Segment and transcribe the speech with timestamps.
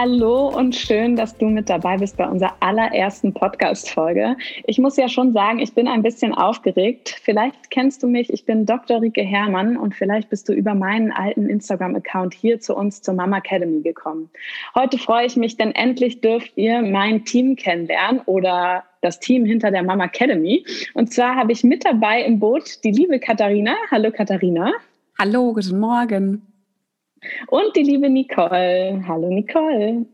[0.00, 4.36] Hallo und schön, dass du mit dabei bist bei unserer allerersten Podcast-Folge.
[4.64, 7.20] Ich muss ja schon sagen, ich bin ein bisschen aufgeregt.
[7.24, 9.02] Vielleicht kennst du mich, ich bin Dr.
[9.02, 13.38] Rike Herrmann und vielleicht bist du über meinen alten Instagram-Account hier zu uns zur Mama
[13.38, 14.30] Academy gekommen.
[14.76, 19.72] Heute freue ich mich, denn endlich dürft ihr mein Team kennenlernen oder das Team hinter
[19.72, 20.64] der Mama Academy.
[20.94, 23.74] Und zwar habe ich mit dabei im Boot die liebe Katharina.
[23.90, 24.74] Hallo Katharina.
[25.18, 26.47] Hallo, guten Morgen.
[27.48, 29.02] Und die liebe Nicole.
[29.06, 30.06] Hallo Nicole.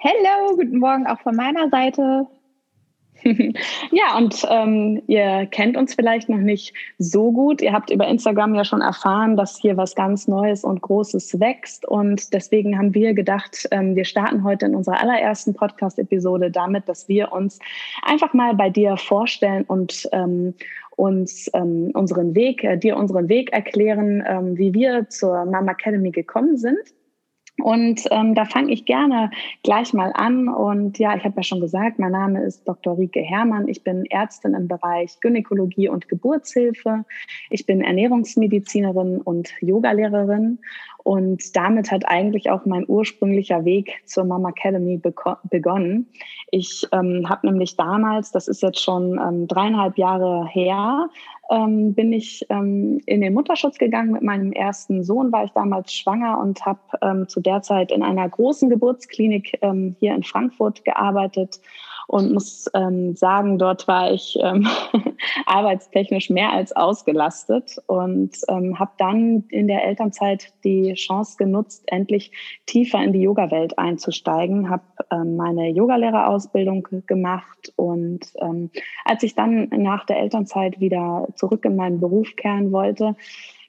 [0.00, 2.26] Hallo, guten Morgen auch von meiner Seite.
[3.92, 7.62] ja, und ähm, ihr kennt uns vielleicht noch nicht so gut.
[7.62, 11.86] Ihr habt über Instagram ja schon erfahren, dass hier was ganz Neues und Großes wächst.
[11.86, 17.08] Und deswegen haben wir gedacht, ähm, wir starten heute in unserer allerersten Podcast-Episode damit, dass
[17.08, 17.58] wir uns
[18.02, 20.54] einfach mal bei dir vorstellen und ähm,
[20.96, 26.10] uns ähm, unseren Weg, äh, dir unseren Weg erklären, ähm, wie wir zur Mama Academy
[26.10, 26.78] gekommen sind.
[27.62, 29.30] Und ähm, da fange ich gerne
[29.62, 30.48] gleich mal an.
[30.48, 32.98] Und ja, ich habe ja schon gesagt, mein Name ist Dr.
[32.98, 33.68] Rike Herrmann.
[33.68, 37.04] Ich bin Ärztin im Bereich Gynäkologie und Geburtshilfe.
[37.48, 40.58] Ich bin Ernährungsmedizinerin und Yogalehrerin.
[41.06, 45.00] Und damit hat eigentlich auch mein ursprünglicher Weg zur Mama Academy
[45.44, 46.08] begonnen.
[46.50, 51.08] Ich ähm, habe nämlich damals, das ist jetzt schon ähm, dreieinhalb Jahre her,
[51.48, 55.94] ähm, bin ich ähm, in den Mutterschutz gegangen mit meinem ersten Sohn, war ich damals
[55.94, 60.84] schwanger und habe ähm, zu der Zeit in einer großen Geburtsklinik ähm, hier in Frankfurt
[60.84, 61.60] gearbeitet
[62.06, 64.66] und muss ähm, sagen, dort war ich ähm,
[65.46, 72.32] arbeitstechnisch mehr als ausgelastet und ähm, habe dann in der Elternzeit die Chance genutzt, endlich
[72.66, 78.70] tiefer in die Yoga-Welt einzusteigen, habe ähm, meine Yogalehrerausbildung gemacht und ähm,
[79.04, 83.16] als ich dann nach der Elternzeit wieder zurück in meinen Beruf kehren wollte,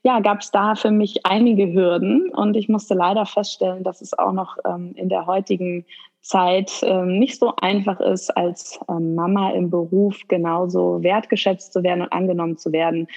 [0.04, 4.18] ja, gab es da für mich einige Hürden und ich musste leider feststellen, dass es
[4.18, 5.86] auch noch ähm, in der heutigen
[6.22, 12.02] Zeit ähm, nicht so einfach ist, als ähm, Mama im Beruf genauso wertgeschätzt zu werden
[12.02, 13.08] und angenommen zu werden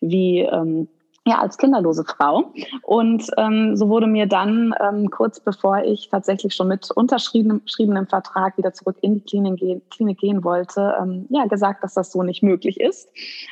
[0.00, 0.88] wie ähm,
[1.26, 2.52] ja, als kinderlose Frau.
[2.82, 8.56] Und ähm, so wurde mir dann ähm, kurz bevor ich tatsächlich schon mit unterschriebenem Vertrag
[8.56, 12.22] wieder zurück in die Klinik gehen, Klinik gehen wollte, ähm, ja, gesagt, dass das so
[12.22, 13.10] nicht möglich ist.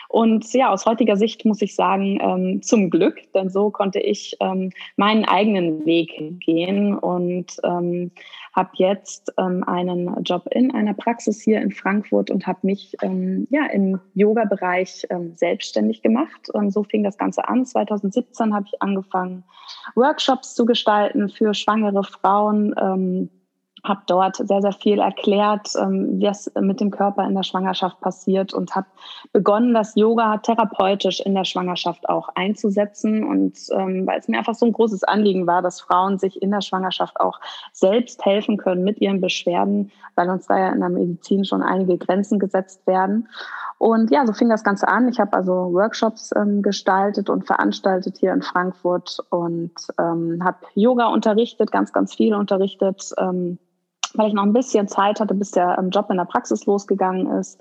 [0.08, 4.36] Und ja, aus heutiger Sicht muss ich sagen, ähm, zum Glück, denn so konnte ich
[4.38, 8.12] ähm, meinen eigenen Weg gehen und ähm,
[8.54, 13.48] habe jetzt ähm, einen Job in einer Praxis hier in Frankfurt und habe mich ähm,
[13.50, 16.48] ja im Yoga-Bereich ähm, selbstständig gemacht.
[16.50, 17.66] Und so fing das Ganze an.
[17.66, 19.42] 2017 habe ich angefangen,
[19.96, 22.74] Workshops zu gestalten für schwangere Frauen.
[23.84, 28.54] Habe dort sehr, sehr viel erklärt, ähm, was mit dem Körper in der Schwangerschaft passiert
[28.54, 28.86] und habe
[29.32, 33.24] begonnen, das Yoga therapeutisch in der Schwangerschaft auch einzusetzen.
[33.24, 36.50] Und ähm, weil es mir einfach so ein großes Anliegen war, dass Frauen sich in
[36.50, 37.40] der Schwangerschaft auch
[37.72, 41.98] selbst helfen können mit ihren Beschwerden, weil uns da ja in der Medizin schon einige
[41.98, 43.28] Grenzen gesetzt werden.
[43.78, 45.08] Und ja, so fing das Ganze an.
[45.08, 51.08] Ich habe also Workshops ähm, gestaltet und veranstaltet hier in Frankfurt und ähm, habe Yoga
[51.08, 53.12] unterrichtet, ganz, ganz viel unterrichtet.
[53.18, 53.58] Ähm,
[54.14, 57.26] weil ich noch ein bisschen Zeit hatte, bis der ähm, Job in der Praxis losgegangen
[57.38, 57.58] ist.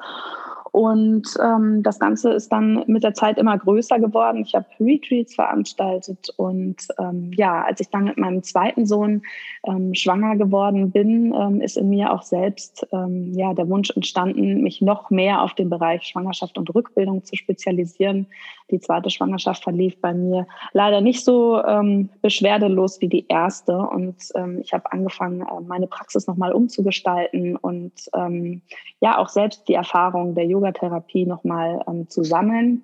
[0.73, 4.41] Und ähm, das Ganze ist dann mit der Zeit immer größer geworden.
[4.41, 9.21] Ich habe Retreats veranstaltet und ähm, ja, als ich dann mit meinem zweiten Sohn
[9.67, 14.63] ähm, schwanger geworden bin, ähm, ist in mir auch selbst ähm, ja der Wunsch entstanden,
[14.63, 18.25] mich noch mehr auf den Bereich Schwangerschaft und Rückbildung zu spezialisieren.
[18.71, 24.15] Die zweite Schwangerschaft verlief bei mir leider nicht so ähm, beschwerdelos wie die erste und
[24.33, 28.63] ähm, ich habe angefangen, äh, meine Praxis nochmal umzugestalten und ähm,
[29.01, 32.83] ja auch selbst die Erfahrung der Yoga Yogatherapie nochmal ähm, zu sammeln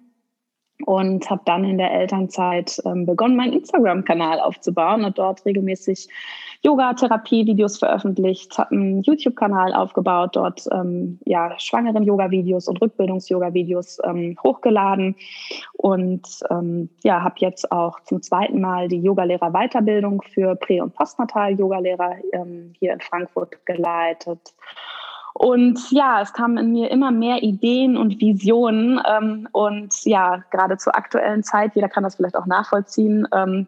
[0.85, 6.07] und habe dann in der Elternzeit ähm, begonnen, meinen Instagram-Kanal aufzubauen und dort regelmäßig
[6.61, 15.15] Yoga-Therapie-Videos veröffentlicht, habe einen YouTube-Kanal aufgebaut, dort ähm, ja schwangeren Yoga-Videos und Rückbildungs-Yoga-Videos ähm, hochgeladen
[15.73, 22.15] und ähm, ja habe jetzt auch zum zweiten Mal die Yogalehrer-Weiterbildung für Prä- und Postnatal-Yogalehrer
[22.33, 24.53] ähm, hier in Frankfurt geleitet
[25.33, 28.99] Und ja, es kamen in mir immer mehr Ideen und Visionen.
[29.09, 33.67] Ähm, und ja, gerade zur aktuellen Zeit, jeder kann das vielleicht auch nachvollziehen, ähm,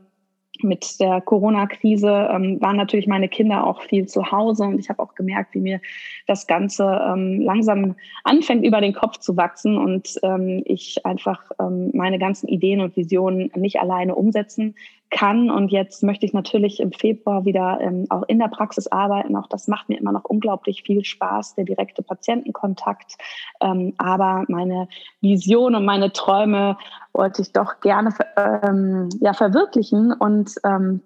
[0.63, 5.01] mit der Corona-Krise ähm, waren natürlich meine Kinder auch viel zu Hause und ich habe
[5.01, 5.81] auch gemerkt, wie mir
[6.27, 11.91] das Ganze ähm, langsam anfängt, über den Kopf zu wachsen und ähm, ich einfach ähm,
[11.93, 14.75] meine ganzen Ideen und Visionen nicht alleine umsetzen
[15.11, 15.51] kann.
[15.51, 19.35] Und jetzt möchte ich natürlich im Februar wieder ähm, auch in der Praxis arbeiten.
[19.35, 23.17] Auch das macht mir immer noch unglaublich viel Spaß, der direkte Patientenkontakt.
[23.61, 24.87] Ähm, aber meine
[25.19, 26.77] Vision und meine Träume
[27.13, 30.13] wollte ich doch gerne ähm, ja, verwirklichen.
[30.13, 31.01] Und ähm,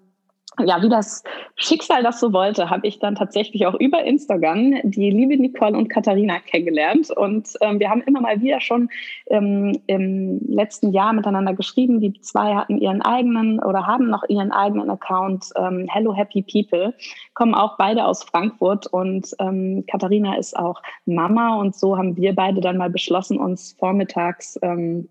[0.64, 1.22] ja, wie das
[1.56, 5.88] Schicksal das so wollte, habe ich dann tatsächlich auch über Instagram die liebe Nicole und
[5.88, 7.10] Katharina kennengelernt.
[7.10, 8.88] Und ähm, wir haben immer mal wieder schon
[9.26, 12.00] ähm, im letzten Jahr miteinander geschrieben.
[12.00, 16.94] Die zwei hatten ihren eigenen oder haben noch ihren eigenen Account ähm, Hello Happy People,
[17.34, 22.34] kommen auch beide aus Frankfurt und ähm, Katharina ist auch Mama und so haben wir
[22.34, 25.08] beide dann mal beschlossen, uns vormittags ähm,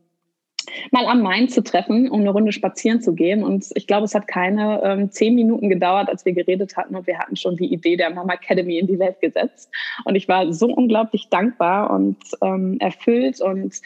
[0.91, 3.43] mal am Main zu treffen, um eine Runde spazieren zu gehen.
[3.43, 7.07] Und ich glaube, es hat keine ähm, zehn Minuten gedauert, als wir geredet hatten und
[7.07, 9.69] wir hatten schon die Idee der Mama Academy in die Welt gesetzt.
[10.03, 13.81] Und ich war so unglaublich dankbar und ähm, erfüllt und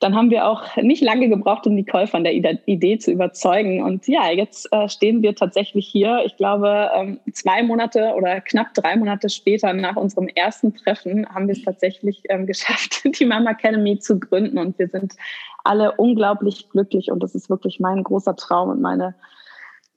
[0.00, 3.82] dann haben wir auch nicht lange gebraucht, um Nicole von der Idee zu überzeugen.
[3.82, 6.22] Und ja, jetzt äh, stehen wir tatsächlich hier.
[6.24, 11.48] Ich glaube, ähm, zwei Monate oder knapp drei Monate später nach unserem ersten Treffen haben
[11.48, 14.56] wir es tatsächlich ähm, geschafft, die Mama Academy zu gründen.
[14.56, 15.14] Und wir sind
[15.64, 17.10] alle unglaublich glücklich.
[17.10, 19.14] Und das ist wirklich mein großer Traum und meine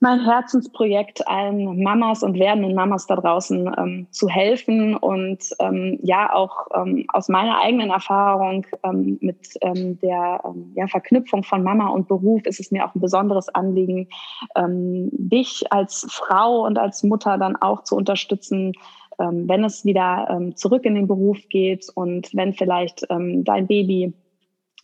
[0.04, 6.30] mein Herzensprojekt, allen Mamas und werdenden Mamas da draußen ähm, zu helfen und ähm, ja
[6.34, 11.88] auch ähm, aus meiner eigenen Erfahrung ähm, mit ähm, der ähm, ja, Verknüpfung von Mama
[11.88, 14.08] und Beruf ist es mir auch ein besonderes Anliegen,
[14.56, 18.72] dich als Frau und als Mutter dann auch zu unterstützen,
[19.16, 24.12] wenn es wieder zurück in den Beruf geht und wenn vielleicht dein Baby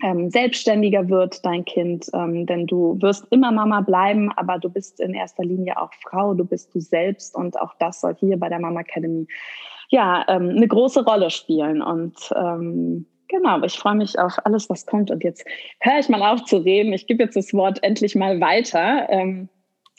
[0.02, 5.00] ähm, selbstständiger wird, dein Kind, ähm, denn du wirst immer Mama bleiben, aber du bist
[5.00, 8.49] in erster Linie auch Frau, du bist du selbst und auch das soll hier bei
[8.49, 9.26] der Mama Academy
[9.91, 14.87] ja ähm, eine große Rolle spielen und ähm, Genau, ich freue mich auf alles, was
[14.87, 15.08] kommt.
[15.12, 15.44] Und jetzt
[15.79, 16.93] höre ich mal auf zu reden.
[16.93, 19.49] Ich gebe jetzt das Wort endlich mal weiter ähm,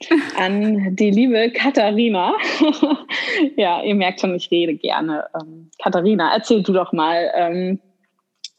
[0.38, 2.34] an die liebe Katharina.
[3.56, 5.28] ja, ihr merkt schon, ich rede gerne.
[5.34, 7.80] Ähm, Katharina, erzähl du doch mal, ähm,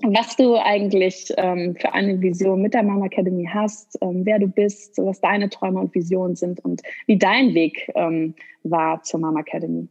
[0.03, 4.49] was du eigentlich ähm, für eine Vision mit der Mama Academy hast, ähm, wer du
[4.49, 8.35] bist, was deine Träume und Visionen sind und wie dein Weg ähm,
[8.65, 9.89] war zur Mama Academy.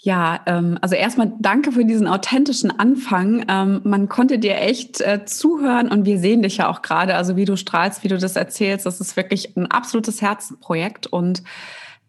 [0.00, 3.44] Ja, ähm, also erstmal danke für diesen authentischen Anfang.
[3.48, 7.36] Ähm, man konnte dir echt äh, zuhören und wir sehen dich ja auch gerade, also
[7.36, 8.86] wie du strahlst, wie du das erzählst.
[8.86, 11.42] Das ist wirklich ein absolutes Herzensprojekt und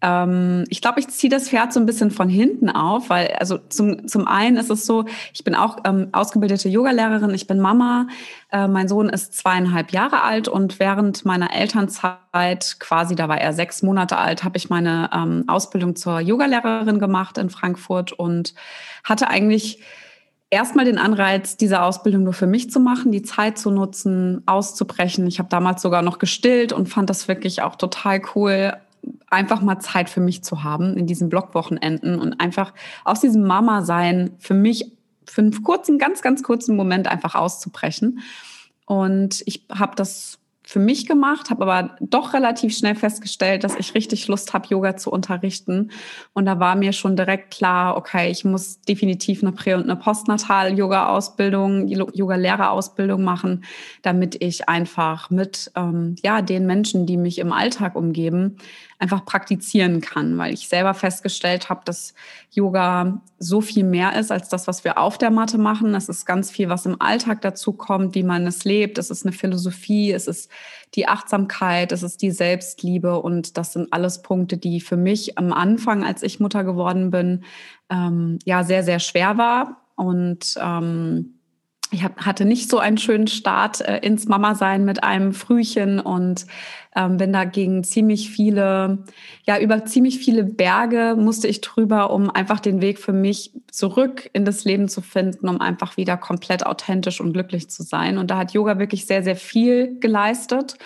[0.01, 3.57] ähm, ich glaube, ich ziehe das Pferd so ein bisschen von hinten auf, weil also
[3.57, 8.07] zum, zum einen ist es so, ich bin auch ähm, ausgebildete Yogalehrerin, ich bin Mama,
[8.51, 13.51] äh, mein Sohn ist zweieinhalb Jahre alt und während meiner Elternzeit, quasi da war er
[13.53, 18.53] sechs Monate alt, habe ich meine ähm, Ausbildung zur Yogalehrerin gemacht in Frankfurt und
[19.03, 19.81] hatte eigentlich
[20.49, 25.27] erstmal den Anreiz, diese Ausbildung nur für mich zu machen, die Zeit zu nutzen, auszubrechen.
[25.27, 28.73] Ich habe damals sogar noch gestillt und fand das wirklich auch total cool,
[29.29, 32.73] einfach mal Zeit für mich zu haben in diesen Blockwochenenden und einfach
[33.05, 34.91] aus diesem Mama-Sein für mich
[35.25, 38.19] für einen kurzen, ganz, ganz kurzen Moment einfach auszubrechen.
[38.85, 43.95] Und ich habe das für mich gemacht, habe aber doch relativ schnell festgestellt, dass ich
[43.95, 45.89] richtig Lust habe, Yoga zu unterrichten.
[46.33, 49.95] Und da war mir schon direkt klar, okay, ich muss definitiv eine Prä- und eine
[49.95, 53.63] Postnatal-Yoga-Ausbildung, Yoga-Lehrerausbildung machen,
[54.03, 58.57] damit ich einfach mit ähm, ja, den Menschen, die mich im Alltag umgeben,
[58.99, 62.13] einfach praktizieren kann, weil ich selber festgestellt habe, dass
[62.51, 65.95] Yoga so viel mehr ist als das, was wir auf der Matte machen.
[65.95, 68.97] Es ist ganz viel, was im Alltag dazu kommt, wie man es lebt.
[68.97, 70.51] Es ist eine Philosophie, es ist
[70.95, 75.53] die Achtsamkeit, es ist die Selbstliebe und das sind alles Punkte, die für mich am
[75.53, 77.45] Anfang, als ich Mutter geworden bin,
[77.89, 81.39] ähm, ja sehr, sehr schwer war und ähm,
[81.91, 86.45] ich hatte nicht so einen schönen Start äh, ins Mama-Sein mit einem Frühchen und
[86.95, 89.03] ähm, bin dagegen ziemlich viele,
[89.45, 94.29] ja, über ziemlich viele Berge musste ich drüber, um einfach den Weg für mich zurück
[94.33, 98.17] in das Leben zu finden, um einfach wieder komplett authentisch und glücklich zu sein.
[98.17, 100.77] Und da hat Yoga wirklich sehr, sehr viel geleistet.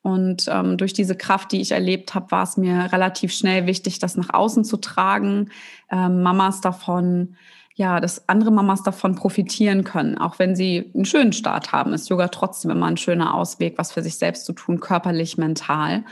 [0.00, 4.00] Und ähm, durch diese Kraft, die ich erlebt habe, war es mir relativ schnell wichtig,
[4.00, 5.50] das nach außen zu tragen,
[5.90, 7.36] ähm, Mamas davon
[7.74, 10.18] ja, dass andere Mamas davon profitieren können.
[10.18, 13.92] Auch wenn sie einen schönen Start haben, ist Yoga trotzdem immer ein schöner Ausweg, was
[13.92, 16.04] für sich selbst zu tun, körperlich, mental.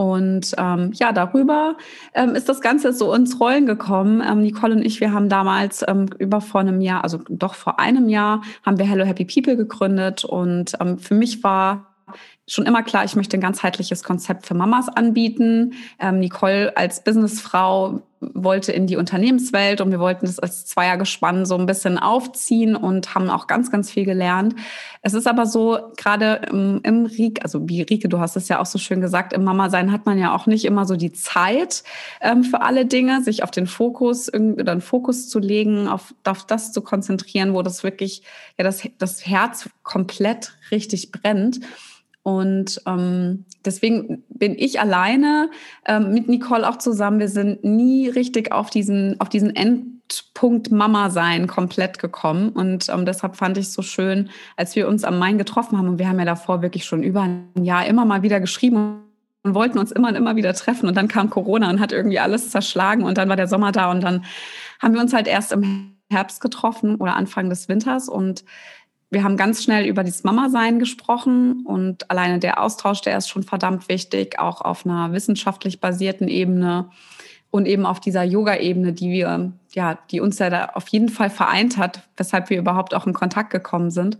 [0.00, 1.76] Und ähm, ja, darüber
[2.14, 4.22] ähm, ist das Ganze so ins Rollen gekommen.
[4.26, 7.78] Ähm, Nicole und ich, wir haben damals ähm, über vor einem Jahr, also doch vor
[7.78, 10.24] einem Jahr, haben wir Hello Happy People gegründet.
[10.24, 11.89] Und ähm, für mich war
[12.50, 15.74] schon immer klar, ich möchte ein ganzheitliches Konzept für Mamas anbieten.
[16.00, 21.56] Ähm, Nicole als Businessfrau wollte in die Unternehmenswelt und wir wollten das als Zweiergespann so
[21.56, 24.56] ein bisschen aufziehen und haben auch ganz, ganz viel gelernt.
[25.00, 28.60] Es ist aber so, gerade im, im Rieke, also wie Rike, du hast es ja
[28.60, 31.84] auch so schön gesagt, im Mama-Sein hat man ja auch nicht immer so die Zeit
[32.20, 36.44] ähm, für alle Dinge, sich auf den Fokus, oder einen Fokus zu legen, auf, auf
[36.44, 38.22] das zu konzentrieren, wo das wirklich,
[38.58, 41.60] ja, das, das Herz komplett richtig brennt.
[42.38, 45.50] Und ähm, deswegen bin ich alleine
[45.84, 47.18] ähm, mit Nicole auch zusammen.
[47.18, 52.50] Wir sind nie richtig auf diesen, auf diesen Endpunkt Mama sein komplett gekommen.
[52.50, 55.88] Und ähm, deshalb fand ich es so schön, als wir uns am Main getroffen haben.
[55.88, 59.02] Und wir haben ja davor wirklich schon über ein Jahr immer mal wieder geschrieben
[59.42, 60.88] und wollten uns immer und immer wieder treffen.
[60.88, 63.02] Und dann kam Corona und hat irgendwie alles zerschlagen.
[63.02, 63.90] Und dann war der Sommer da.
[63.90, 64.24] Und dann
[64.80, 68.08] haben wir uns halt erst im Herbst getroffen oder Anfang des Winters.
[68.08, 68.44] Und
[69.10, 73.42] wir haben ganz schnell über das Mama-Sein gesprochen und alleine der Austausch, der ist schon
[73.42, 76.90] verdammt wichtig, auch auf einer wissenschaftlich basierten Ebene
[77.50, 81.28] und eben auf dieser Yoga-Ebene, die wir, ja, die uns ja da auf jeden Fall
[81.28, 84.18] vereint hat, weshalb wir überhaupt auch in Kontakt gekommen sind.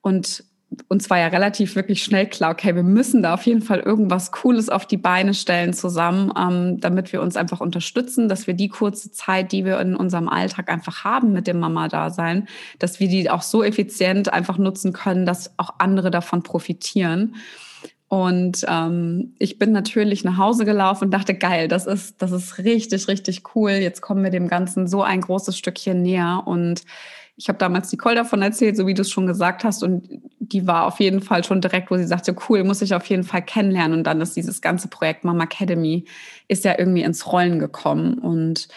[0.00, 0.44] Und
[0.88, 4.32] uns war ja relativ wirklich schnell klar, okay, wir müssen da auf jeden Fall irgendwas
[4.32, 8.68] Cooles auf die Beine stellen zusammen, ähm, damit wir uns einfach unterstützen, dass wir die
[8.68, 13.30] kurze Zeit, die wir in unserem Alltag einfach haben mit dem Mama-Dasein, dass wir die
[13.30, 17.36] auch so effizient einfach nutzen können, dass auch andere davon profitieren.
[18.08, 22.58] Und ähm, ich bin natürlich nach Hause gelaufen und dachte, geil, das ist, das ist
[22.58, 23.72] richtig, richtig cool.
[23.72, 26.82] Jetzt kommen wir dem Ganzen so ein großes Stückchen näher und
[27.36, 29.82] ich habe damals Nicole davon erzählt, so wie du es schon gesagt hast.
[29.82, 33.06] Und die war auf jeden Fall schon direkt, wo sie sagte, cool, muss ich auf
[33.06, 33.98] jeden Fall kennenlernen.
[33.98, 36.04] Und dann ist dieses ganze Projekt Mama Academy,
[36.46, 38.18] ist ja irgendwie ins Rollen gekommen.
[38.18, 38.68] Und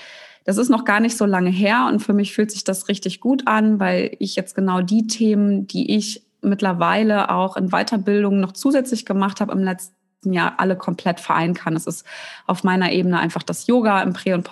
[0.46, 1.88] das ist noch gar nicht so lange her.
[1.88, 5.68] Und für mich fühlt sich das richtig gut an, weil ich jetzt genau die Themen,
[5.68, 11.20] die ich mittlerweile auch in Weiterbildung noch zusätzlich gemacht habe im letzten Jahr, alle komplett
[11.20, 11.76] vereinen kann.
[11.76, 12.06] Es ist
[12.48, 14.44] auf meiner Ebene einfach das Yoga im Prä- und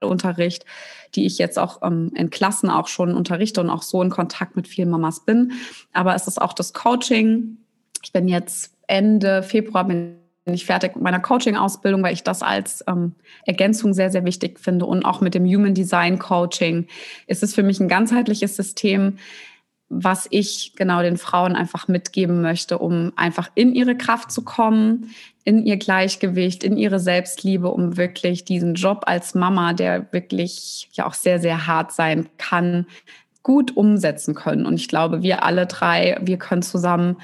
[0.00, 0.64] Postnatalunterricht
[1.14, 4.56] die ich jetzt auch ähm, in Klassen auch schon unterrichte und auch so in Kontakt
[4.56, 5.52] mit vielen Mamas bin.
[5.92, 7.58] Aber es ist auch das Coaching.
[8.02, 12.84] Ich bin jetzt Ende Februar bin ich fertig mit meiner Coaching-Ausbildung, weil ich das als
[12.86, 13.14] ähm,
[13.44, 14.86] Ergänzung sehr, sehr wichtig finde.
[14.86, 16.86] Und auch mit dem Human Design Coaching
[17.26, 19.18] ist es für mich ein ganzheitliches System,
[19.90, 25.14] was ich genau den Frauen einfach mitgeben möchte, um einfach in ihre Kraft zu kommen,
[25.44, 31.06] in ihr Gleichgewicht, in ihre Selbstliebe, um wirklich diesen Job als Mama, der wirklich ja
[31.06, 32.86] auch sehr, sehr hart sein kann,
[33.42, 34.66] gut umsetzen können.
[34.66, 37.16] Und ich glaube, wir alle drei, wir können zusammen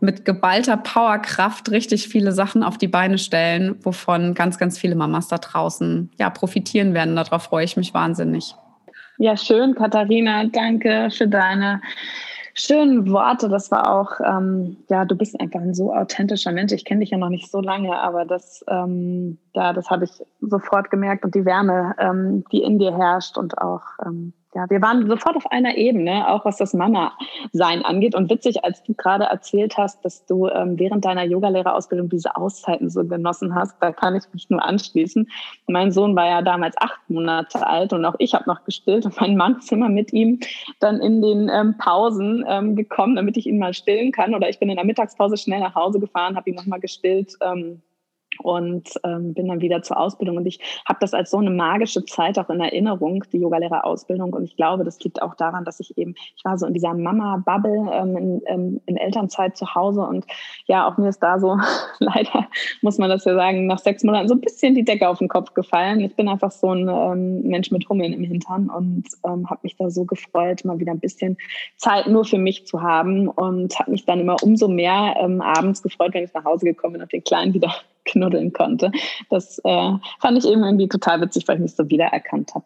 [0.00, 5.28] mit geballter Powerkraft richtig viele Sachen auf die Beine stellen, wovon ganz, ganz viele Mamas
[5.28, 7.16] da draußen ja profitieren werden.
[7.16, 8.54] Darauf freue ich mich wahnsinnig.
[9.18, 10.44] Ja, schön, Katharina.
[10.46, 11.80] Danke für deine
[12.54, 13.48] schönen Worte.
[13.48, 16.72] Das war auch, ähm, ja, du bist einfach ein so authentischer Mensch.
[16.72, 20.10] Ich kenne dich ja noch nicht so lange, aber das, ähm, ja, das habe ich
[20.40, 24.80] sofort gemerkt und die Wärme, ähm, die in dir herrscht und auch, ähm, ja, wir
[24.80, 28.14] waren sofort auf einer Ebene, auch was das Mama-Sein angeht.
[28.14, 32.88] Und witzig, als du gerade erzählt hast, dass du ähm, während deiner Yogalehrerausbildung diese Auszeiten
[32.88, 35.28] so genossen hast, da kann ich mich nur anschließen.
[35.66, 39.20] Mein Sohn war ja damals acht Monate alt und auch ich habe noch gestillt und
[39.20, 40.38] mein Mann ist immer mit ihm
[40.78, 44.36] dann in den ähm, Pausen ähm, gekommen, damit ich ihn mal stillen kann.
[44.36, 47.34] Oder ich bin in der Mittagspause schnell nach Hause gefahren, habe ihn nochmal gestillt.
[47.40, 47.82] Ähm,
[48.42, 50.36] und ähm, bin dann wieder zur Ausbildung.
[50.36, 54.32] Und ich habe das als so eine magische Zeit auch in Erinnerung, die Yogalehrerausbildung.
[54.32, 56.94] Und ich glaube, das liegt auch daran, dass ich eben, ich war so in dieser
[56.94, 60.02] Mama-Bubble ähm, in, ähm, in Elternzeit zu Hause.
[60.02, 60.26] Und
[60.66, 61.58] ja, auch mir ist da so,
[61.98, 62.48] leider
[62.82, 65.28] muss man das ja sagen, nach sechs Monaten so ein bisschen die Decke auf den
[65.28, 66.00] Kopf gefallen.
[66.00, 69.76] Ich bin einfach so ein ähm, Mensch mit Hummeln im Hintern und ähm, habe mich
[69.76, 71.36] da so gefreut, mal wieder ein bisschen
[71.76, 73.28] Zeit nur für mich zu haben.
[73.28, 76.94] Und habe mich dann immer umso mehr ähm, abends gefreut, wenn ich nach Hause gekommen
[76.94, 78.92] bin und den Kleinen wieder knuddeln konnte.
[79.30, 82.64] Das äh, fand ich eben irgendwie total witzig, weil ich mich so wiedererkannt habe.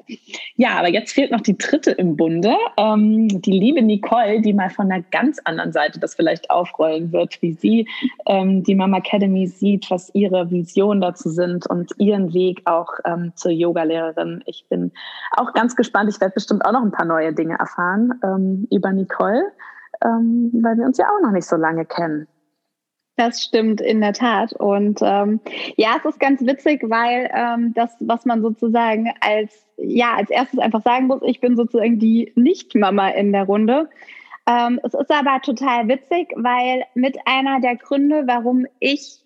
[0.56, 4.70] Ja, aber jetzt fehlt noch die dritte im Bunde, ähm, die liebe Nicole, die mal
[4.70, 7.88] von einer ganz anderen Seite das vielleicht aufrollen wird, wie sie
[8.26, 13.32] ähm, die Mama Academy sieht, was ihre Visionen dazu sind und ihren Weg auch ähm,
[13.34, 14.42] zur Yogalehrerin.
[14.46, 14.92] Ich bin
[15.36, 16.10] auch ganz gespannt.
[16.12, 19.42] Ich werde bestimmt auch noch ein paar neue Dinge erfahren ähm, über Nicole,
[20.04, 22.26] ähm, weil wir uns ja auch noch nicht so lange kennen.
[23.18, 24.52] Das stimmt in der Tat.
[24.52, 25.40] Und ähm,
[25.76, 30.60] ja, es ist ganz witzig, weil ähm, das, was man sozusagen als ja als erstes
[30.60, 33.88] einfach sagen muss, ich bin sozusagen die Nicht-Mama in der Runde.
[34.48, 39.24] Ähm, es ist aber total witzig, weil mit einer der Gründe, warum ich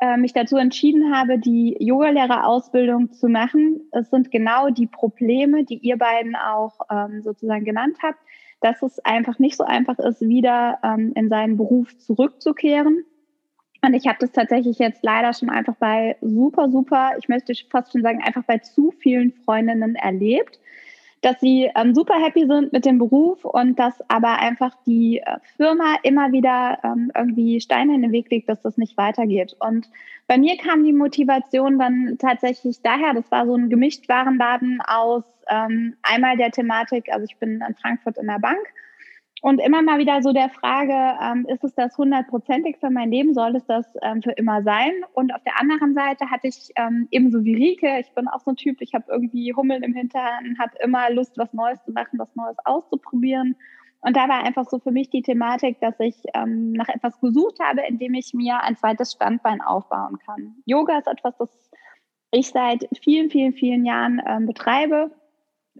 [0.00, 3.82] äh, mich dazu entschieden habe, die Yogalehrerausbildung zu machen.
[3.92, 8.18] Es sind genau die Probleme, die ihr beiden auch ähm, sozusagen genannt habt,
[8.60, 13.04] dass es einfach nicht so einfach ist, wieder ähm, in seinen Beruf zurückzukehren.
[13.88, 17.90] Und ich habe das tatsächlich jetzt leider schon einfach bei super, super, ich möchte fast
[17.90, 20.60] schon sagen, einfach bei zu vielen Freundinnen erlebt,
[21.22, 25.38] dass sie ähm, super happy sind mit dem Beruf und dass aber einfach die äh,
[25.56, 29.56] Firma immer wieder ähm, irgendwie Steine in den Weg legt, dass das nicht weitergeht.
[29.58, 29.88] Und
[30.26, 35.96] bei mir kam die Motivation dann tatsächlich daher, das war so ein Gemischtwarenladen aus ähm,
[36.02, 38.60] einmal der Thematik, also ich bin in Frankfurt in der Bank
[39.40, 40.92] und immer mal wieder so der Frage,
[41.22, 43.34] ähm, ist es das hundertprozentig für mein Leben?
[43.34, 44.92] Soll es das ähm, für immer sein?
[45.12, 48.50] Und auf der anderen Seite hatte ich ähm, ebenso wie Rike, ich bin auch so
[48.50, 52.18] ein Typ, ich habe irgendwie Hummeln im Hintern, habe immer Lust, was Neues zu machen,
[52.18, 53.54] was Neues auszuprobieren.
[54.00, 57.58] Und da war einfach so für mich die Thematik, dass ich ähm, nach etwas gesucht
[57.60, 60.56] habe, in dem ich mir ein zweites Standbein aufbauen kann.
[60.66, 61.70] Yoga ist etwas, das
[62.30, 65.10] ich seit vielen, vielen, vielen Jahren ähm, betreibe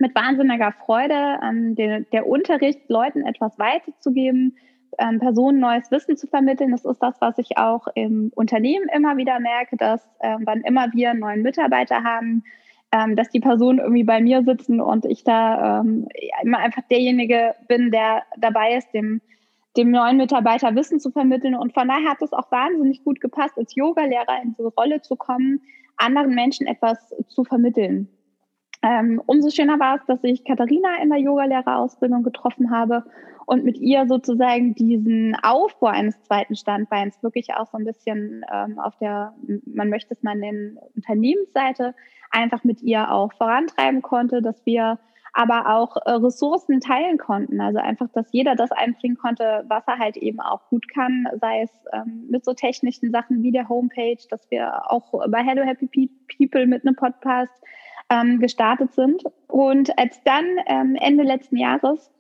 [0.00, 4.56] mit wahnsinniger Freude, ähm, der, der Unterricht Leuten etwas weiterzugeben,
[4.98, 6.70] ähm, Personen neues Wissen zu vermitteln.
[6.70, 10.92] Das ist das, was ich auch im Unternehmen immer wieder merke, dass ähm, wann immer
[10.92, 12.44] wir einen neuen Mitarbeiter haben,
[12.92, 16.08] ähm, dass die Personen irgendwie bei mir sitzen und ich da ähm,
[16.42, 19.20] immer einfach derjenige bin, der dabei ist, dem,
[19.76, 21.54] dem neuen Mitarbeiter Wissen zu vermitteln.
[21.54, 25.16] Und von daher hat es auch wahnsinnig gut gepasst, als Yogalehrer in diese Rolle zu
[25.16, 25.60] kommen,
[25.96, 28.08] anderen Menschen etwas zu vermitteln.
[28.82, 33.04] Ähm, umso schöner war es, dass ich Katharina in der Yogalehrerausbildung getroffen habe
[33.46, 38.78] und mit ihr sozusagen diesen Aufbau eines zweiten Standbeins wirklich auch so ein bisschen ähm,
[38.78, 41.94] auf der, man möchte es mal nennen, Unternehmensseite
[42.30, 44.98] einfach mit ihr auch vorantreiben konnte, dass wir
[45.32, 47.60] aber auch äh, Ressourcen teilen konnten.
[47.60, 51.62] Also einfach, dass jeder das einbringen konnte, was er halt eben auch gut kann, sei
[51.62, 56.10] es ähm, mit so technischen Sachen wie der Homepage, dass wir auch bei Hello Happy
[56.36, 57.52] People mit einem Podcast
[58.10, 59.22] ähm, gestartet sind.
[59.46, 62.10] Und als dann ähm, Ende letzten Jahres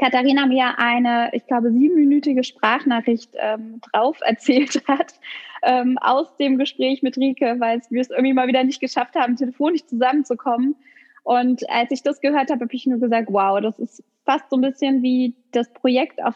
[0.00, 5.14] Katharina mir eine, ich glaube, siebenminütige Sprachnachricht ähm, drauf erzählt hat
[5.62, 9.36] ähm, aus dem Gespräch mit Rike, weil wir es irgendwie mal wieder nicht geschafft haben,
[9.36, 10.76] telefonisch zusammenzukommen.
[11.22, 14.56] Und als ich das gehört habe, habe ich nur gesagt, wow, das ist fast so
[14.56, 16.34] ein bisschen wie das Projekt, auf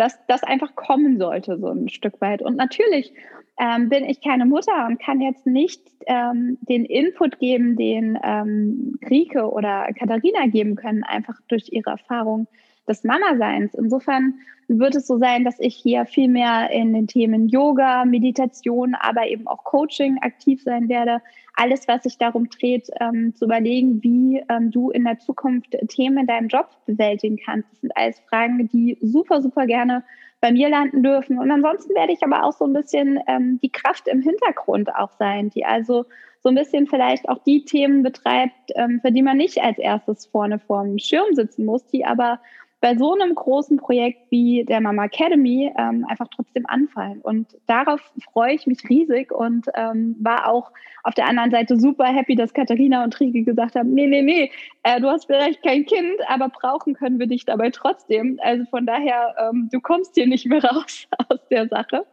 [0.00, 2.40] das, das einfach kommen sollte, so ein Stück weit.
[2.40, 3.12] Und natürlich
[3.60, 8.98] ähm, bin ich keine Mutter und kann jetzt nicht ähm, den Input geben, den ähm,
[9.08, 12.46] Rike oder Katharina geben können, einfach durch ihre Erfahrung
[12.88, 13.74] des Mama-Seins.
[13.74, 14.34] Insofern
[14.78, 19.26] wird es so sein, dass ich hier viel mehr in den Themen Yoga, Meditation, aber
[19.26, 21.20] eben auch Coaching aktiv sein werde.
[21.56, 26.18] Alles, was sich darum dreht, ähm, zu überlegen, wie ähm, du in der Zukunft Themen
[26.18, 27.70] in deinem Job bewältigen kannst.
[27.72, 30.04] Das sind alles Fragen, die super, super gerne
[30.40, 31.38] bei mir landen dürfen.
[31.38, 35.10] Und ansonsten werde ich aber auch so ein bisschen ähm, die Kraft im Hintergrund auch
[35.18, 36.06] sein, die also
[36.42, 40.26] so ein bisschen vielleicht auch die Themen betreibt, ähm, für die man nicht als erstes
[40.26, 42.40] vorne vorm Schirm sitzen muss, die aber
[42.80, 47.20] bei so einem großen Projekt wie der Mama Academy ähm, einfach trotzdem anfallen.
[47.20, 48.00] Und darauf
[48.32, 52.54] freue ich mich riesig und ähm, war auch auf der anderen Seite super happy, dass
[52.54, 54.50] Katharina und Rike gesagt haben, nee, nee, nee,
[54.82, 58.38] äh, du hast vielleicht kein Kind, aber brauchen können wir dich dabei trotzdem.
[58.42, 62.06] Also von daher, ähm, du kommst hier nicht mehr raus aus der Sache.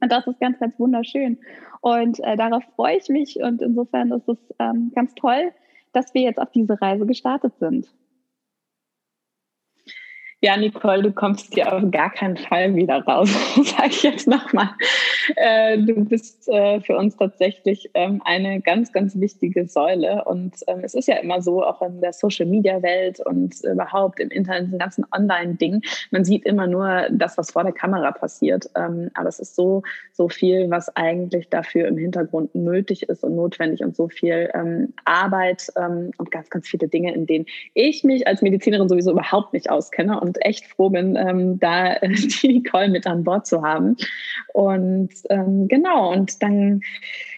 [0.00, 1.38] Und das ist ganz, ganz wunderschön.
[1.80, 3.36] Und äh, darauf freue ich mich.
[3.36, 5.52] Und insofern ist es ähm, ganz toll,
[5.92, 7.86] dass wir jetzt auf diese Reise gestartet sind.
[10.44, 13.30] Ja, Nicole, du kommst hier auf gar keinen Fall wieder raus,
[13.62, 14.70] sage ich jetzt nochmal.
[15.36, 20.24] Äh, du bist äh, für uns tatsächlich ähm, eine ganz, ganz wichtige Säule.
[20.24, 24.72] Und ähm, es ist ja immer so, auch in der Social-Media-Welt und überhaupt im Internet,
[24.72, 28.68] im ganzen Online-Ding, man sieht immer nur das, was vor der Kamera passiert.
[28.74, 33.36] Ähm, aber es ist so, so viel, was eigentlich dafür im Hintergrund nötig ist und
[33.36, 34.50] notwendig und so viel
[35.04, 39.70] Arbeit und ganz, ganz viele Dinge, in denen ich mich als Medizinerin sowieso überhaupt nicht
[39.70, 40.18] auskenne.
[40.20, 42.08] Und und echt froh bin, ähm, da äh,
[42.42, 43.96] die Nicole mit an Bord zu haben.
[44.52, 46.80] Und ähm, genau, und dann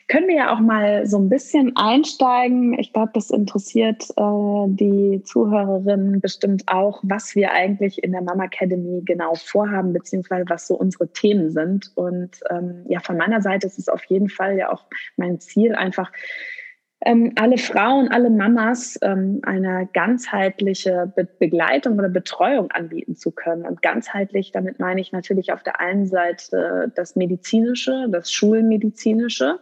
[0.07, 2.79] können wir ja auch mal so ein bisschen einsteigen.
[2.79, 8.45] Ich glaube, das interessiert äh, die Zuhörerinnen bestimmt auch, was wir eigentlich in der Mama
[8.45, 11.91] Academy genau vorhaben, beziehungsweise was so unsere Themen sind.
[11.95, 14.85] Und ähm, ja, von meiner Seite ist es auf jeden Fall ja auch
[15.17, 16.13] mein Ziel, einfach
[17.05, 23.67] ähm, alle Frauen, alle Mamas ähm, eine ganzheitliche Be Begleitung oder Betreuung anbieten zu können.
[23.67, 29.59] Und ganzheitlich, damit meine ich natürlich auf der einen Seite das Medizinische, das Schulmedizinische,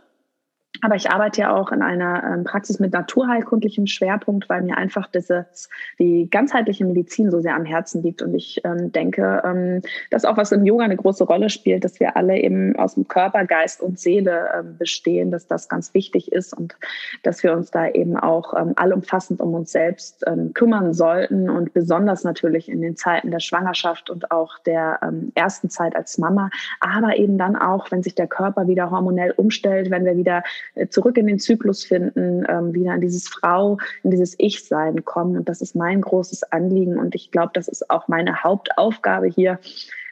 [0.81, 5.07] aber ich arbeite ja auch in einer ähm, Praxis mit naturheilkundlichem Schwerpunkt, weil mir einfach
[5.09, 8.23] dieses, die ganzheitliche Medizin so sehr am Herzen liegt.
[8.23, 12.01] Und ich ähm, denke, ähm, dass auch was im Yoga eine große Rolle spielt, dass
[12.01, 16.33] wir alle eben aus dem Körper, Geist und Seele ähm, bestehen, dass das ganz wichtig
[16.33, 16.75] ist und
[17.23, 21.75] dass wir uns da eben auch ähm, allumfassend um uns selbst ähm, kümmern sollten und
[21.75, 25.01] besonders natürlich in den Zeiten der Schwangerschaft und auch der
[25.35, 29.91] ersten Zeit als Mama, aber eben dann auch, wenn sich der Körper wieder hormonell umstellt,
[29.91, 30.43] wenn wir wieder
[30.89, 35.37] zurück in den Zyklus finden, ähm, wieder in dieses Frau, in dieses Ich-Sein kommen.
[35.37, 36.99] Und das ist mein großes Anliegen.
[36.99, 39.59] Und ich glaube, das ist auch meine Hauptaufgabe hier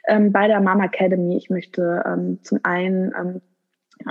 [0.07, 1.37] ähm, bei der Mama Academy.
[1.37, 3.41] Ich möchte ähm, zum einen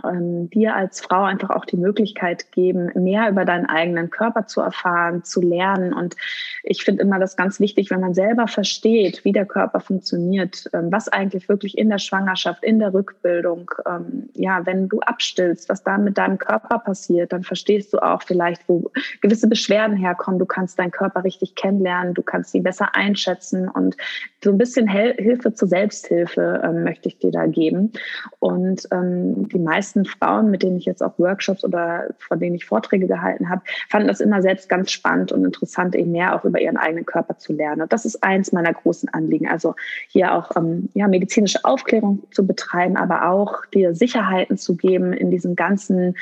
[0.04, 4.60] ähm, dir als Frau einfach auch die Möglichkeit geben, mehr über deinen eigenen Körper zu
[4.60, 5.92] erfahren, zu lernen.
[5.92, 6.16] Und
[6.62, 10.90] ich finde immer das ganz wichtig, wenn man selber versteht, wie der Körper funktioniert, ähm,
[10.90, 15.82] was eigentlich wirklich in der Schwangerschaft, in der Rückbildung, ähm, ja, wenn du abstillst, was
[15.82, 20.38] da mit deinem Körper passiert, dann verstehst du auch vielleicht, wo gewisse Beschwerden herkommen.
[20.38, 23.96] Du kannst deinen Körper richtig kennenlernen, du kannst ihn besser einschätzen und
[24.42, 27.92] so ein bisschen Hilfe zur Selbsthilfe ähm, möchte ich dir da geben.
[28.38, 32.54] Und ähm, die meisten meisten Frauen, mit denen ich jetzt auch Workshops oder von denen
[32.54, 36.44] ich Vorträge gehalten habe, fanden das immer selbst ganz spannend und interessant, eben mehr auch
[36.44, 37.80] über ihren eigenen Körper zu lernen.
[37.80, 39.48] Und das ist eins meiner großen Anliegen.
[39.48, 39.74] Also
[40.08, 45.30] hier auch ähm, ja, medizinische Aufklärung zu betreiben, aber auch dir Sicherheiten zu geben in
[45.30, 46.14] diesem ganzen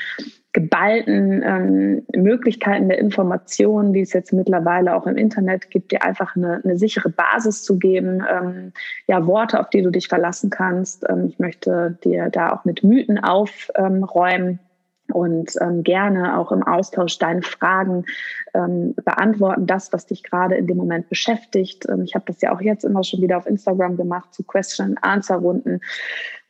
[0.51, 6.35] geballten ähm, Möglichkeiten der Information, die es jetzt mittlerweile auch im Internet gibt, dir einfach
[6.35, 8.73] eine, eine sichere Basis zu geben, ähm,
[9.07, 11.07] ja, Worte, auf die du dich verlassen kannst.
[11.07, 14.59] Ähm, ich möchte dir da auch mit Mythen aufräumen
[15.11, 18.05] und ähm, gerne auch im Austausch deine Fragen
[18.53, 21.87] ähm, beantworten, das, was dich gerade in dem Moment beschäftigt.
[21.89, 25.81] Ähm, ich habe das ja auch jetzt immer schon wieder auf Instagram gemacht zu Question-Answer-Runden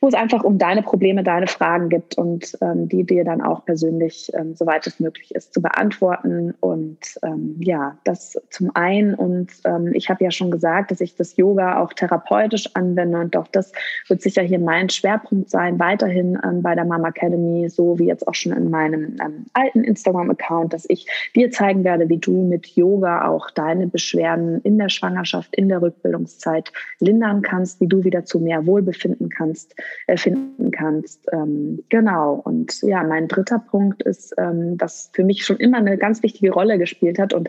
[0.00, 3.66] wo es einfach um deine Probleme, deine Fragen gibt und ähm, die dir dann auch
[3.66, 6.54] persönlich, ähm, soweit es möglich ist, zu beantworten.
[6.60, 9.14] Und ähm, ja, das zum einen.
[9.14, 13.36] Und ähm, ich habe ja schon gesagt, dass ich das Yoga auch therapeutisch anwende und
[13.36, 13.72] auch das
[14.08, 18.34] wird sicher hier mein Schwerpunkt sein, weiterhin bei der Mama Academy, so wie jetzt auch
[18.34, 19.16] schon in meinem
[19.52, 24.78] alten Instagram-Account, dass ich dir zeigen werde, wie du mit Yoga auch deine Beschwerden in
[24.78, 29.74] der Schwangerschaft, in der Rückbildungszeit lindern kannst, wie du wieder zu mehr Wohlbefinden kannst
[30.16, 31.26] finden kannst.
[31.32, 32.40] Ähm, genau.
[32.44, 36.52] Und ja, mein dritter Punkt ist, ähm, was für mich schon immer eine ganz wichtige
[36.52, 37.48] Rolle gespielt hat und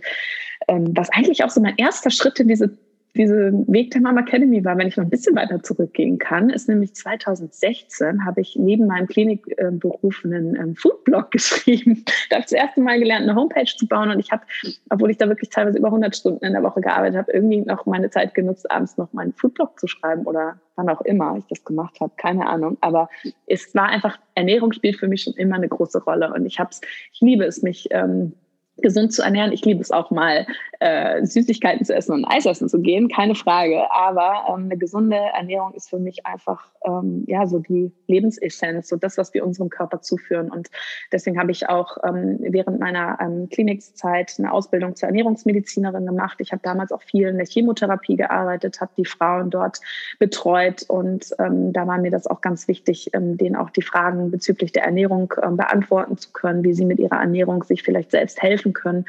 [0.68, 2.72] ähm, was eigentlich auch so mein erster Schritt in diese
[3.16, 6.70] diese Weg der Mama Academy war, wenn ich noch ein bisschen weiter zurückgehen kann, ist
[6.70, 12.06] nämlich 2016 habe ich neben meinem Klinikberuf einen ähm, Foodblog geschrieben.
[12.30, 14.44] Da habe ich das erste Mal gelernt, eine Homepage zu bauen und ich habe,
[14.90, 17.86] obwohl ich da wirklich teilweise über 100 Stunden in der Woche gearbeitet habe, irgendwie noch
[17.86, 21.66] meine Zeit genutzt, abends noch meinen Foodblog zu schreiben oder wann auch immer ich das
[21.66, 22.78] gemacht habe, keine Ahnung.
[22.80, 23.10] Aber
[23.46, 26.70] es war einfach, Ernährung spielt für mich schon immer eine große Rolle und ich habe
[26.72, 26.80] es,
[27.12, 28.34] ich liebe es, mich ähm,
[28.82, 29.52] gesund zu ernähren.
[29.52, 30.46] Ich liebe es auch mal,
[30.80, 33.92] äh, Süßigkeiten zu essen und Eis essen zu gehen, keine Frage.
[33.92, 38.96] Aber ähm, eine gesunde Ernährung ist für mich einfach ähm, ja so die Lebensessenz, so
[38.96, 40.50] das, was wir unserem Körper zuführen.
[40.50, 40.70] Und
[41.12, 46.38] deswegen habe ich auch ähm, während meiner ähm, Klinikzeit eine Ausbildung zur Ernährungsmedizinerin gemacht.
[46.40, 49.80] Ich habe damals auch viel in der Chemotherapie gearbeitet, habe die Frauen dort
[50.20, 54.32] betreut und ähm, da war mir das auch ganz wichtig, ähm, denen auch die Fragen
[54.32, 58.42] bezüglich der Ernährung ähm, beantworten zu können, wie sie mit ihrer Ernährung sich vielleicht selbst
[58.42, 59.06] helfen helfen können.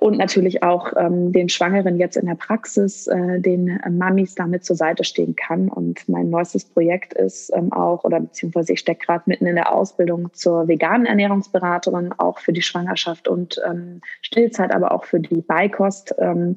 [0.00, 4.74] Und natürlich auch ähm, den Schwangeren jetzt in der Praxis, äh, den Mamis damit zur
[4.74, 5.68] Seite stehen kann.
[5.68, 9.70] Und mein neuestes Projekt ist ähm, auch, oder beziehungsweise ich stecke gerade mitten in der
[9.70, 15.42] Ausbildung zur veganen Ernährungsberaterin, auch für die Schwangerschaft und ähm, Stillzeit, aber auch für die
[15.42, 16.14] Beikost.
[16.18, 16.56] Ähm,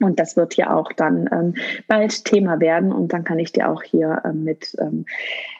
[0.00, 1.54] und das wird hier auch dann ähm,
[1.88, 2.92] bald Thema werden.
[2.92, 5.06] Und dann kann ich dir auch hier ähm, mit ähm,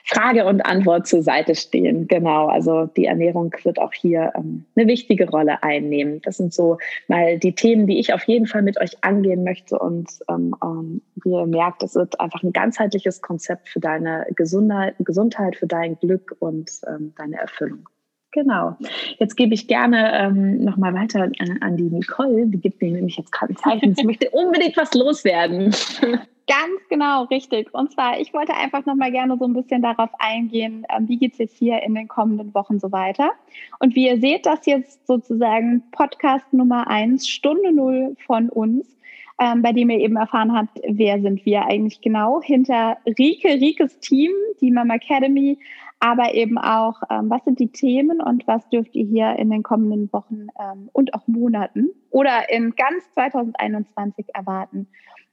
[0.03, 2.07] Frage und Antwort zur Seite stehen.
[2.07, 6.21] Genau, also die Ernährung wird auch hier ähm, eine wichtige Rolle einnehmen.
[6.21, 9.79] Das sind so mal die Themen, die ich auf jeden Fall mit euch angehen möchte.
[9.79, 14.95] Und ähm, ähm, wie ihr merkt, es wird einfach ein ganzheitliches Konzept für deine Gesundheit,
[14.99, 16.69] Gesundheit für dein Glück und
[17.17, 17.87] deine Erfüllung.
[18.31, 18.75] Genau.
[19.19, 22.45] Jetzt gebe ich gerne ähm, nochmal weiter an, an, die Nicole.
[22.47, 23.95] Die gibt mir nämlich jetzt gerade ein Zeichen.
[23.95, 25.73] Sie möchte unbedingt was loswerden.
[26.47, 27.73] Ganz genau, richtig.
[27.73, 31.33] Und zwar, ich wollte einfach nochmal gerne so ein bisschen darauf eingehen, ähm, wie geht
[31.33, 33.31] es jetzt hier in den kommenden Wochen so weiter.
[33.79, 38.85] Und wie ihr seht, das jetzt sozusagen Podcast Nummer eins, Stunde null von uns.
[39.39, 43.99] Ähm, bei dem ihr eben erfahren habt, wer sind wir eigentlich genau hinter Rike, Rikes
[43.99, 45.59] Team, die Mama Academy,
[45.99, 49.63] aber eben auch, ähm, was sind die Themen und was dürft ihr hier in den
[49.63, 54.87] kommenden Wochen ähm, und auch Monaten oder in ganz 2021 erwarten.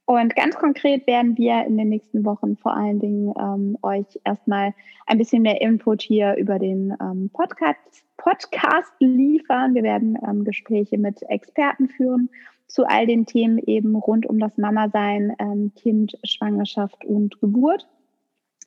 [0.06, 4.74] Und ganz konkret werden wir in den nächsten Wochen vor allen Dingen ähm, euch erstmal
[5.06, 9.74] ein bisschen mehr Input hier über den ähm, Podcast, Podcast liefern.
[9.74, 12.28] Wir werden ähm, Gespräche mit Experten führen
[12.66, 17.86] zu all den Themen eben rund um das Mama-Sein, ähm, Kind, Schwangerschaft und Geburt.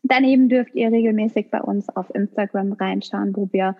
[0.08, 3.76] Daneben dürft ihr regelmäßig bei uns auf Instagram reinschauen, wo wir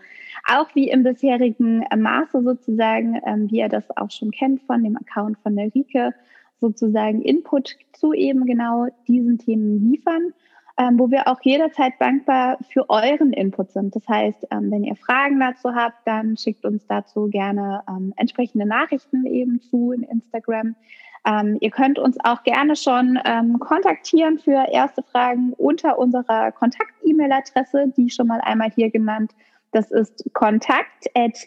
[0.46, 4.98] auch wie im bisherigen Maße sozusagen, ähm, wie ihr das auch schon kennt von dem
[4.98, 6.14] Account von der Rike,
[6.60, 10.34] sozusagen Input zu eben genau diesen Themen liefern,
[10.80, 13.96] ähm, wo wir auch jederzeit dankbar für euren Input sind.
[13.96, 18.66] Das heißt, ähm, wenn ihr Fragen dazu habt, dann schickt uns dazu gerne ähm, entsprechende
[18.66, 20.76] Nachrichten eben zu in Instagram.
[21.28, 27.92] Ähm, ihr könnt uns auch gerne schon ähm, kontaktieren für erste Fragen unter unserer Kontakt-E-Mail-Adresse,
[27.98, 29.32] die schon mal einmal hier genannt.
[29.74, 31.38] Das ist kontakt at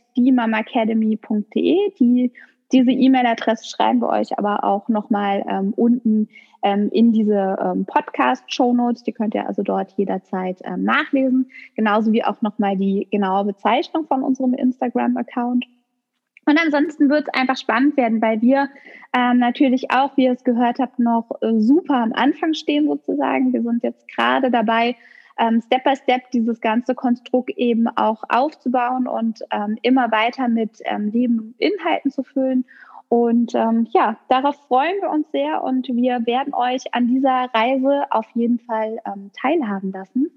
[1.98, 2.32] Die
[2.72, 6.28] diese E-Mail-Adresse schreiben wir euch aber auch nochmal ähm, unten
[6.62, 9.02] ähm, in diese ähm, Podcast-Show-Notes.
[9.02, 11.50] Die könnt ihr also dort jederzeit ähm, nachlesen.
[11.74, 15.66] Genauso wie auch nochmal die genaue Bezeichnung von unserem Instagram-Account.
[16.46, 18.68] Und ansonsten wird es einfach spannend werden, weil wir
[19.16, 23.52] ähm, natürlich auch, wie ihr es gehört habt, noch äh, super am Anfang stehen sozusagen.
[23.52, 24.96] Wir sind jetzt gerade dabei,
[25.38, 30.80] ähm, Step by Step dieses ganze Konstrukt eben auch aufzubauen und ähm, immer weiter mit
[30.84, 32.64] ähm, Leben Inhalten zu füllen.
[33.08, 38.04] Und ähm, ja, darauf freuen wir uns sehr und wir werden euch an dieser Reise
[38.10, 40.30] auf jeden Fall ähm, teilhaben lassen.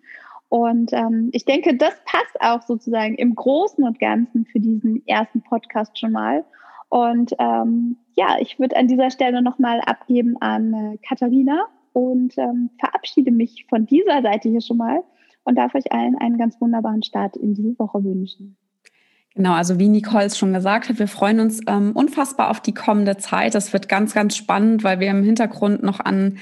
[0.53, 5.41] Und ähm, ich denke, das passt auch sozusagen im Großen und Ganzen für diesen ersten
[5.41, 6.45] Podcast schon mal.
[6.89, 12.69] Und ähm, ja, ich würde an dieser Stelle nochmal abgeben an äh, Katharina und ähm,
[12.77, 15.03] verabschiede mich von dieser Seite hier schon mal
[15.43, 18.55] und darf euch allen einen ganz wunderbaren Start in diese Woche wünschen.
[19.35, 22.73] Genau, also wie Nicole es schon gesagt hat, wir freuen uns ähm, unfassbar auf die
[22.73, 23.55] kommende Zeit.
[23.55, 26.37] Das wird ganz, ganz spannend, weil wir im Hintergrund noch an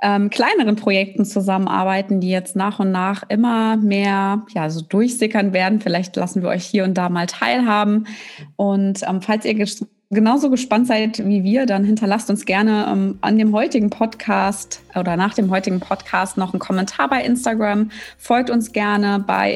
[0.00, 5.80] ähm, kleineren Projekten zusammenarbeiten, die jetzt nach und nach immer mehr ja, so durchsickern werden.
[5.80, 8.06] Vielleicht lassen wir euch hier und da mal teilhaben.
[8.54, 9.66] Und ähm, falls ihr
[10.10, 15.16] genauso gespannt seid wie wir, dann hinterlasst uns gerne ähm, an dem heutigen Podcast oder
[15.16, 17.90] nach dem heutigen Podcast noch einen Kommentar bei Instagram.
[18.16, 19.52] Folgt uns gerne bei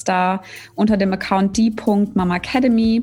[0.00, 0.42] Insta
[0.74, 3.02] unter dem Account d.mamacademy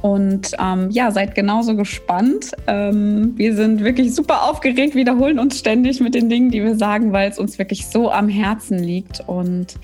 [0.00, 2.52] und ähm, ja, seid genauso gespannt.
[2.66, 7.12] Ähm, wir sind wirklich super aufgeregt, wiederholen uns ständig mit den Dingen, die wir sagen,
[7.12, 9.74] weil es uns wirklich so am Herzen liegt und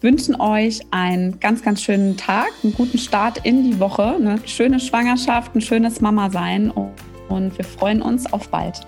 [0.00, 4.80] wünschen euch einen ganz, ganz schönen Tag, einen guten Start in die Woche, eine schöne
[4.80, 8.80] Schwangerschaft, ein schönes Mama sein und wir freuen uns auf bald.